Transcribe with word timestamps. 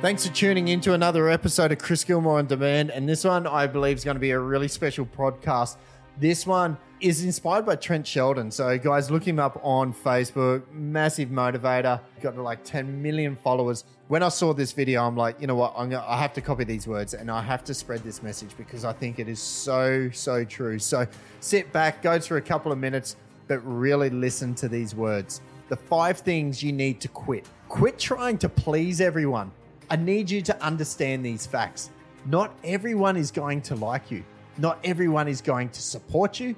Thanks 0.00 0.26
for 0.26 0.32
tuning 0.32 0.68
in 0.68 0.80
to 0.80 0.94
another 0.94 1.28
episode 1.28 1.72
of 1.72 1.78
Chris 1.78 2.04
Gilmore 2.04 2.38
on 2.38 2.46
Demand. 2.46 2.90
And 2.90 3.06
this 3.06 3.22
one, 3.22 3.46
I 3.46 3.66
believe, 3.66 3.98
is 3.98 4.02
going 4.02 4.14
to 4.14 4.20
be 4.20 4.30
a 4.30 4.38
really 4.38 4.66
special 4.66 5.04
podcast. 5.04 5.76
This 6.16 6.46
one 6.46 6.78
is 7.00 7.22
inspired 7.22 7.66
by 7.66 7.76
Trent 7.76 8.06
Shelton. 8.06 8.50
So, 8.50 8.78
guys, 8.78 9.10
look 9.10 9.28
him 9.28 9.38
up 9.38 9.60
on 9.62 9.92
Facebook. 9.92 10.62
Massive 10.72 11.28
motivator. 11.28 12.00
Got 12.22 12.38
like 12.38 12.64
10 12.64 13.02
million 13.02 13.36
followers. 13.36 13.84
When 14.08 14.22
I 14.22 14.30
saw 14.30 14.54
this 14.54 14.72
video, 14.72 15.06
I'm 15.06 15.18
like, 15.18 15.38
you 15.38 15.46
know 15.46 15.54
what? 15.54 15.74
Gonna, 15.74 16.02
I 16.08 16.16
have 16.16 16.32
to 16.32 16.40
copy 16.40 16.64
these 16.64 16.86
words 16.86 17.12
and 17.12 17.30
I 17.30 17.42
have 17.42 17.62
to 17.64 17.74
spread 17.74 18.00
this 18.00 18.22
message 18.22 18.56
because 18.56 18.86
I 18.86 18.94
think 18.94 19.18
it 19.18 19.28
is 19.28 19.38
so, 19.38 20.08
so 20.14 20.44
true. 20.44 20.78
So, 20.78 21.06
sit 21.40 21.70
back, 21.74 22.00
go 22.00 22.18
through 22.18 22.38
a 22.38 22.42
couple 22.42 22.72
of 22.72 22.78
minutes, 22.78 23.16
but 23.48 23.58
really 23.58 24.08
listen 24.08 24.54
to 24.54 24.68
these 24.68 24.94
words. 24.94 25.42
The 25.68 25.76
five 25.76 26.20
things 26.20 26.62
you 26.62 26.72
need 26.72 27.02
to 27.02 27.08
quit. 27.08 27.44
Quit 27.68 27.98
trying 27.98 28.38
to 28.38 28.48
please 28.48 29.02
everyone. 29.02 29.52
I 29.92 29.96
need 29.96 30.30
you 30.30 30.40
to 30.42 30.62
understand 30.62 31.26
these 31.26 31.46
facts. 31.46 31.90
Not 32.24 32.54
everyone 32.62 33.16
is 33.16 33.32
going 33.32 33.60
to 33.62 33.74
like 33.74 34.08
you. 34.08 34.22
Not 34.56 34.78
everyone 34.84 35.26
is 35.26 35.40
going 35.40 35.70
to 35.70 35.82
support 35.82 36.38
you. 36.38 36.54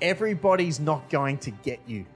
Everybody's 0.00 0.78
not 0.78 1.08
going 1.10 1.38
to 1.38 1.50
get 1.50 1.80
you. 1.88 2.06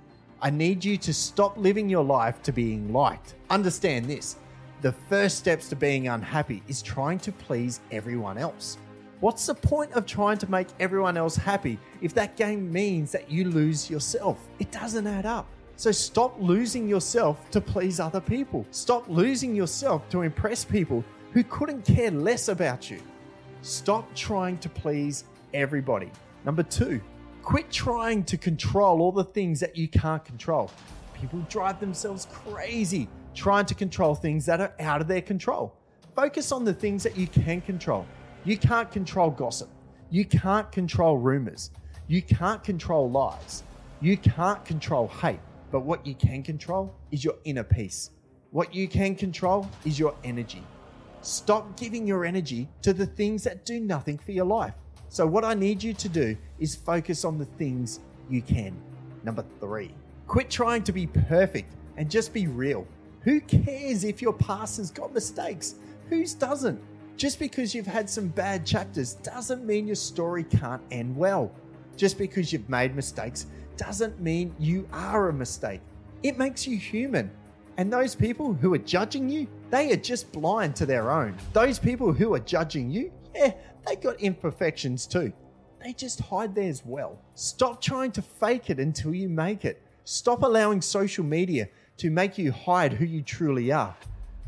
I 0.40 0.50
need 0.50 0.84
you 0.84 0.96
to 0.98 1.12
stop 1.12 1.58
living 1.58 1.88
your 1.88 2.04
life 2.04 2.40
to 2.44 2.52
being 2.52 2.92
liked. 2.92 3.34
Understand 3.50 4.06
this 4.06 4.36
the 4.80 4.92
first 4.92 5.38
steps 5.38 5.68
to 5.70 5.76
being 5.76 6.06
unhappy 6.06 6.62
is 6.68 6.82
trying 6.82 7.18
to 7.18 7.32
please 7.32 7.80
everyone 7.90 8.38
else. 8.38 8.78
What's 9.18 9.46
the 9.46 9.54
point 9.54 9.92
of 9.92 10.06
trying 10.06 10.38
to 10.38 10.50
make 10.50 10.68
everyone 10.78 11.16
else 11.16 11.34
happy 11.34 11.78
if 12.00 12.14
that 12.14 12.36
game 12.36 12.72
means 12.72 13.10
that 13.10 13.28
you 13.28 13.44
lose 13.44 13.90
yourself? 13.90 14.38
It 14.60 14.70
doesn't 14.70 15.06
add 15.06 15.26
up. 15.26 15.46
So 15.80 15.90
stop 15.90 16.36
losing 16.38 16.86
yourself 16.86 17.50
to 17.52 17.58
please 17.58 18.00
other 18.00 18.20
people. 18.20 18.66
Stop 18.70 19.08
losing 19.08 19.56
yourself 19.56 20.06
to 20.10 20.20
impress 20.20 20.62
people 20.62 21.02
who 21.32 21.42
couldn't 21.44 21.86
care 21.86 22.10
less 22.10 22.48
about 22.48 22.90
you. 22.90 23.00
Stop 23.62 24.14
trying 24.14 24.58
to 24.58 24.68
please 24.68 25.24
everybody. 25.54 26.12
Number 26.44 26.62
two, 26.62 27.00
quit 27.40 27.70
trying 27.70 28.24
to 28.24 28.36
control 28.36 29.00
all 29.00 29.10
the 29.10 29.24
things 29.24 29.58
that 29.60 29.74
you 29.74 29.88
can't 29.88 30.22
control. 30.22 30.70
People 31.14 31.38
drive 31.48 31.80
themselves 31.80 32.26
crazy 32.30 33.08
trying 33.34 33.64
to 33.64 33.74
control 33.74 34.14
things 34.14 34.44
that 34.44 34.60
are 34.60 34.74
out 34.80 35.00
of 35.00 35.08
their 35.08 35.22
control. 35.22 35.74
Focus 36.14 36.52
on 36.52 36.62
the 36.62 36.74
things 36.74 37.02
that 37.04 37.16
you 37.16 37.26
can 37.26 37.62
control. 37.62 38.04
You 38.44 38.58
can't 38.58 38.92
control 38.92 39.30
gossip. 39.30 39.70
You 40.10 40.26
can't 40.26 40.70
control 40.70 41.16
rumors. 41.16 41.70
You 42.06 42.20
can't 42.20 42.62
control 42.62 43.10
lies. 43.10 43.62
You 44.02 44.18
can't 44.18 44.62
control 44.66 45.08
hate. 45.08 45.40
But 45.70 45.80
what 45.80 46.06
you 46.06 46.14
can 46.14 46.42
control 46.42 46.94
is 47.10 47.24
your 47.24 47.36
inner 47.44 47.64
peace. 47.64 48.10
What 48.50 48.74
you 48.74 48.88
can 48.88 49.14
control 49.14 49.68
is 49.84 49.98
your 49.98 50.14
energy. 50.24 50.62
Stop 51.22 51.78
giving 51.78 52.06
your 52.06 52.24
energy 52.24 52.68
to 52.82 52.92
the 52.92 53.06
things 53.06 53.44
that 53.44 53.64
do 53.64 53.78
nothing 53.78 54.18
for 54.18 54.32
your 54.32 54.46
life. 54.46 54.74
So, 55.08 55.26
what 55.26 55.44
I 55.44 55.54
need 55.54 55.82
you 55.82 55.92
to 55.94 56.08
do 56.08 56.36
is 56.58 56.74
focus 56.74 57.24
on 57.24 57.38
the 57.38 57.44
things 57.44 58.00
you 58.28 58.42
can. 58.42 58.74
Number 59.22 59.44
three, 59.60 59.94
quit 60.26 60.50
trying 60.50 60.82
to 60.84 60.92
be 60.92 61.06
perfect 61.06 61.74
and 61.96 62.10
just 62.10 62.32
be 62.32 62.46
real. 62.46 62.86
Who 63.22 63.40
cares 63.40 64.04
if 64.04 64.22
your 64.22 64.32
past 64.32 64.78
has 64.78 64.90
got 64.90 65.12
mistakes? 65.12 65.74
Whose 66.08 66.32
doesn't? 66.32 66.80
Just 67.16 67.38
because 67.38 67.74
you've 67.74 67.86
had 67.86 68.08
some 68.08 68.28
bad 68.28 68.64
chapters 68.64 69.14
doesn't 69.14 69.66
mean 69.66 69.86
your 69.86 69.96
story 69.96 70.42
can't 70.42 70.82
end 70.90 71.14
well. 71.14 71.52
Just 72.00 72.16
because 72.16 72.50
you've 72.50 72.70
made 72.70 72.96
mistakes 72.96 73.44
doesn't 73.76 74.18
mean 74.22 74.54
you 74.58 74.88
are 74.90 75.28
a 75.28 75.32
mistake. 75.34 75.82
It 76.22 76.38
makes 76.38 76.66
you 76.66 76.78
human. 76.78 77.30
And 77.76 77.92
those 77.92 78.14
people 78.14 78.54
who 78.54 78.72
are 78.72 78.78
judging 78.78 79.28
you, 79.28 79.46
they 79.68 79.92
are 79.92 79.96
just 79.96 80.32
blind 80.32 80.74
to 80.76 80.86
their 80.86 81.10
own. 81.10 81.36
Those 81.52 81.78
people 81.78 82.10
who 82.10 82.32
are 82.32 82.38
judging 82.38 82.90
you, 82.90 83.12
yeah, 83.34 83.52
they 83.86 83.96
got 83.96 84.18
imperfections 84.18 85.06
too. 85.06 85.30
They 85.84 85.92
just 85.92 86.20
hide 86.20 86.54
theirs 86.54 86.82
well. 86.86 87.18
Stop 87.34 87.82
trying 87.82 88.12
to 88.12 88.22
fake 88.22 88.70
it 88.70 88.78
until 88.78 89.14
you 89.14 89.28
make 89.28 89.66
it. 89.66 89.82
Stop 90.04 90.42
allowing 90.42 90.80
social 90.80 91.22
media 91.22 91.68
to 91.98 92.08
make 92.08 92.38
you 92.38 92.50
hide 92.50 92.94
who 92.94 93.04
you 93.04 93.20
truly 93.20 93.72
are 93.72 93.94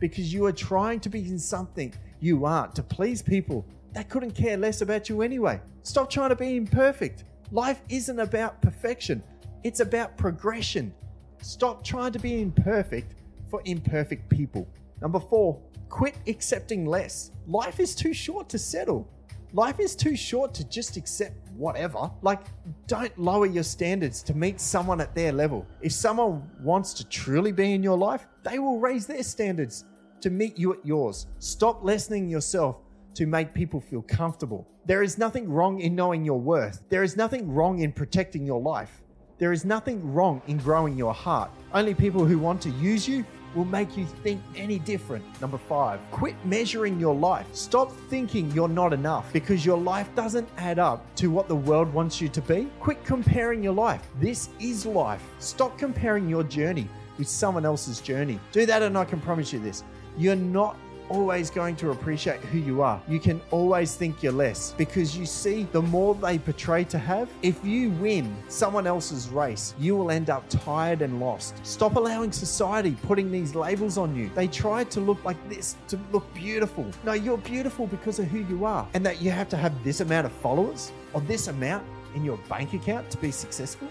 because 0.00 0.32
you 0.32 0.46
are 0.46 0.52
trying 0.52 1.00
to 1.00 1.10
be 1.10 1.36
something 1.36 1.92
you 2.18 2.46
aren't 2.46 2.74
to 2.76 2.82
please 2.82 3.20
people 3.20 3.62
that 3.92 4.08
couldn't 4.08 4.30
care 4.30 4.56
less 4.56 4.80
about 4.80 5.10
you 5.10 5.20
anyway. 5.20 5.60
Stop 5.82 6.08
trying 6.08 6.30
to 6.30 6.36
be 6.36 6.56
imperfect. 6.56 7.24
Life 7.52 7.82
isn't 7.90 8.18
about 8.18 8.62
perfection, 8.62 9.22
it's 9.62 9.80
about 9.80 10.16
progression. 10.16 10.94
Stop 11.42 11.84
trying 11.84 12.12
to 12.12 12.18
be 12.18 12.40
imperfect 12.40 13.14
for 13.50 13.60
imperfect 13.66 14.30
people. 14.30 14.66
Number 15.02 15.20
four, 15.20 15.60
quit 15.90 16.14
accepting 16.26 16.86
less. 16.86 17.30
Life 17.46 17.78
is 17.78 17.94
too 17.94 18.14
short 18.14 18.48
to 18.48 18.58
settle. 18.58 19.06
Life 19.52 19.80
is 19.80 19.94
too 19.94 20.16
short 20.16 20.54
to 20.54 20.64
just 20.66 20.96
accept 20.96 21.36
whatever. 21.54 22.10
Like, 22.22 22.40
don't 22.86 23.16
lower 23.18 23.44
your 23.44 23.64
standards 23.64 24.22
to 24.22 24.34
meet 24.34 24.58
someone 24.58 25.02
at 25.02 25.14
their 25.14 25.30
level. 25.30 25.66
If 25.82 25.92
someone 25.92 26.48
wants 26.62 26.94
to 26.94 27.08
truly 27.10 27.52
be 27.52 27.74
in 27.74 27.82
your 27.82 27.98
life, 27.98 28.26
they 28.44 28.60
will 28.60 28.80
raise 28.80 29.06
their 29.06 29.22
standards 29.22 29.84
to 30.22 30.30
meet 30.30 30.58
you 30.58 30.72
at 30.72 30.86
yours. 30.86 31.26
Stop 31.38 31.84
lessening 31.84 32.30
yourself 32.30 32.76
to 33.14 33.26
make 33.26 33.54
people 33.54 33.80
feel 33.80 34.02
comfortable. 34.02 34.66
There 34.84 35.02
is 35.02 35.18
nothing 35.18 35.48
wrong 35.50 35.80
in 35.80 35.94
knowing 35.94 36.24
your 36.24 36.40
worth. 36.40 36.82
There 36.88 37.02
is 37.02 37.16
nothing 37.16 37.52
wrong 37.52 37.80
in 37.80 37.92
protecting 37.92 38.44
your 38.44 38.60
life. 38.60 39.02
There 39.38 39.52
is 39.52 39.64
nothing 39.64 40.12
wrong 40.12 40.40
in 40.46 40.58
growing 40.58 40.96
your 40.96 41.12
heart. 41.12 41.50
Only 41.74 41.94
people 41.94 42.24
who 42.24 42.38
want 42.38 42.60
to 42.62 42.70
use 42.70 43.08
you 43.08 43.24
will 43.54 43.64
make 43.64 43.96
you 43.96 44.06
think 44.06 44.40
any 44.56 44.78
different. 44.78 45.24
Number 45.40 45.58
five, 45.58 46.00
quit 46.10 46.34
measuring 46.44 46.98
your 46.98 47.14
life. 47.14 47.46
Stop 47.52 47.92
thinking 48.08 48.50
you're 48.52 48.68
not 48.68 48.92
enough 48.92 49.32
because 49.32 49.66
your 49.66 49.78
life 49.78 50.08
doesn't 50.14 50.48
add 50.56 50.78
up 50.78 51.14
to 51.16 51.30
what 51.30 51.48
the 51.48 51.56
world 51.56 51.92
wants 51.92 52.20
you 52.20 52.28
to 52.30 52.40
be. 52.40 52.68
Quit 52.80 53.04
comparing 53.04 53.62
your 53.62 53.74
life. 53.74 54.08
This 54.20 54.48
is 54.58 54.86
life. 54.86 55.22
Stop 55.38 55.76
comparing 55.78 56.28
your 56.28 56.44
journey 56.44 56.88
with 57.18 57.28
someone 57.28 57.64
else's 57.64 58.00
journey. 58.00 58.40
Do 58.52 58.64
that, 58.66 58.82
and 58.82 58.96
I 58.96 59.04
can 59.04 59.20
promise 59.20 59.52
you 59.52 59.58
this 59.58 59.84
you're 60.18 60.36
not 60.36 60.76
always 61.12 61.50
going 61.50 61.76
to 61.76 61.90
appreciate 61.90 62.40
who 62.40 62.58
you 62.58 62.80
are. 62.80 63.00
You 63.06 63.20
can 63.20 63.40
always 63.50 63.94
think 63.94 64.22
you're 64.22 64.32
less 64.32 64.72
because 64.78 65.16
you 65.16 65.26
see, 65.26 65.64
the 65.72 65.82
more 65.82 66.14
they 66.14 66.38
portray 66.38 66.84
to 66.84 66.98
have, 66.98 67.28
if 67.42 67.62
you 67.62 67.90
win 67.90 68.34
someone 68.48 68.86
else's 68.86 69.28
race, 69.28 69.74
you 69.78 69.94
will 69.94 70.10
end 70.10 70.30
up 70.30 70.48
tired 70.48 71.02
and 71.02 71.20
lost. 71.20 71.54
Stop 71.66 71.96
allowing 71.96 72.32
society 72.32 72.96
putting 73.02 73.30
these 73.30 73.54
labels 73.54 73.98
on 73.98 74.16
you. 74.16 74.30
They 74.34 74.48
try 74.48 74.84
to 74.84 75.00
look 75.00 75.22
like 75.22 75.36
this 75.50 75.76
to 75.88 76.00
look 76.12 76.32
beautiful. 76.32 76.86
No, 77.04 77.12
you're 77.12 77.36
beautiful 77.36 77.86
because 77.86 78.18
of 78.18 78.26
who 78.28 78.38
you 78.38 78.64
are, 78.64 78.88
and 78.94 79.04
that 79.04 79.20
you 79.20 79.30
have 79.30 79.50
to 79.50 79.56
have 79.58 79.84
this 79.84 80.00
amount 80.00 80.26
of 80.26 80.32
followers 80.32 80.92
or 81.12 81.20
this 81.20 81.48
amount 81.48 81.84
in 82.14 82.24
your 82.24 82.38
bank 82.48 82.72
account 82.72 83.10
to 83.10 83.18
be 83.18 83.30
successful. 83.30 83.88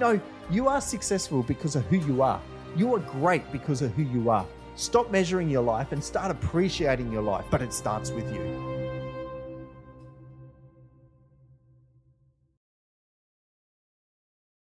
No, 0.00 0.20
you 0.50 0.66
are 0.66 0.80
successful 0.80 1.44
because 1.44 1.76
of 1.76 1.84
who 1.86 1.98
you 1.98 2.22
are. 2.22 2.40
You 2.76 2.92
are 2.94 2.98
great 2.98 3.50
because 3.52 3.80
of 3.80 3.92
who 3.92 4.02
you 4.02 4.28
are. 4.28 4.44
Stop 4.76 5.10
measuring 5.10 5.48
your 5.48 5.62
life 5.62 5.92
and 5.92 6.02
start 6.02 6.30
appreciating 6.30 7.12
your 7.12 7.22
life, 7.22 7.44
but 7.50 7.62
it 7.62 7.72
starts 7.72 8.10
with 8.10 8.32
you. 8.34 8.73